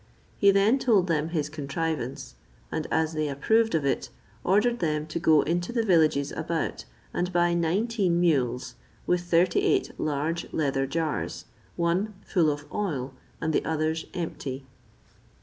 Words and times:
He 0.39 0.49
then 0.49 0.79
told 0.79 1.05
them 1.05 1.29
his 1.29 1.47
contrivance; 1.47 2.33
and 2.71 2.87
as 2.89 3.13
they 3.13 3.27
approved 3.29 3.75
of 3.75 3.85
it, 3.85 4.09
ordered 4.43 4.79
them 4.79 5.05
to 5.05 5.19
go 5.19 5.43
into 5.43 5.71
the 5.71 5.83
villages 5.85 6.31
about, 6.31 6.85
and 7.13 7.31
buy 7.31 7.53
nineteen 7.53 8.19
mules, 8.19 8.73
with 9.05 9.21
thirty 9.21 9.59
eight 9.61 9.91
large 9.99 10.51
leather 10.51 10.87
jars, 10.87 11.45
one 11.75 12.15
full 12.25 12.49
of 12.49 12.65
oil, 12.73 13.13
and 13.39 13.53
the 13.53 13.63
others 13.63 14.07
empty. 14.15 14.65